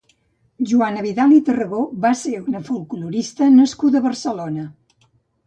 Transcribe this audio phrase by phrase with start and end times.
[0.69, 4.67] Joana Vidal i Tarragó va ser una folklorista nascuda a Barcelona.